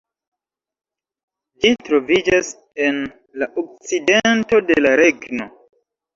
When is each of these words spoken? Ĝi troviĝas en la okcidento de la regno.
Ĝi 1.65 1.71
troviĝas 1.89 2.49
en 2.87 2.99
la 3.43 3.49
okcidento 3.65 4.65
de 4.73 4.81
la 4.87 4.97
regno. 5.05 5.49